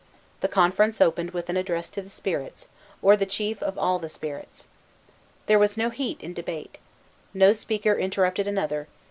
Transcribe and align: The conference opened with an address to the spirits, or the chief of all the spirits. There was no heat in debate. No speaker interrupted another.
The 0.39 0.47
conference 0.47 0.99
opened 0.99 1.29
with 1.29 1.47
an 1.47 1.57
address 1.57 1.87
to 1.91 2.01
the 2.01 2.09
spirits, 2.09 2.67
or 3.03 3.15
the 3.15 3.27
chief 3.27 3.61
of 3.61 3.77
all 3.77 3.99
the 3.99 4.09
spirits. 4.09 4.65
There 5.45 5.59
was 5.59 5.77
no 5.77 5.91
heat 5.91 6.23
in 6.23 6.33
debate. 6.33 6.79
No 7.35 7.53
speaker 7.53 7.93
interrupted 7.93 8.47
another. 8.47 8.87